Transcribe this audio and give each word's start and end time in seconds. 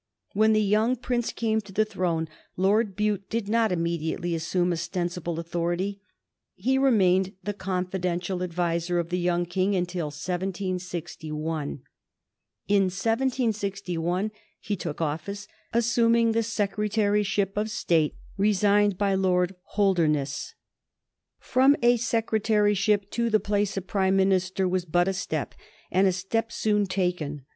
When 0.33 0.53
the 0.53 0.63
young 0.63 0.95
Prince 0.95 1.31
came 1.31 1.61
to 1.61 1.71
the 1.71 1.85
throne 1.85 2.27
Lord 2.57 2.95
Bute 2.95 3.29
did 3.29 3.47
not 3.47 3.71
immediately 3.71 4.33
assume 4.33 4.71
ostensible 4.73 5.37
authority. 5.39 6.01
He 6.55 6.79
remained 6.79 7.33
the 7.43 7.53
confidential 7.53 8.41
adviser 8.41 8.97
of 8.97 9.09
the 9.09 9.19
young 9.19 9.45
King 9.45 9.75
until 9.75 10.07
1761. 10.07 11.83
In 12.67 12.83
1761 12.85 14.31
he 14.59 14.75
took 14.75 15.01
office, 15.01 15.47
assuming 15.71 16.31
the 16.31 16.41
Secretaryship 16.41 17.55
of 17.55 17.69
State 17.69 18.15
resigned 18.39 18.97
by 18.97 19.13
Lord 19.13 19.53
Holdernesse. 19.75 20.55
From 21.37 21.75
a 21.83 21.95
secretaryship 21.97 23.11
to 23.11 23.29
the 23.29 23.39
place 23.39 23.77
of 23.77 23.85
Prime 23.85 24.15
Minister 24.15 24.67
was 24.67 24.85
but 24.85 25.07
a 25.07 25.13
step, 25.13 25.53
and 25.91 26.07
a 26.07 26.11
step 26.11 26.51
soon 26.51 26.87
taken. 26.87 27.45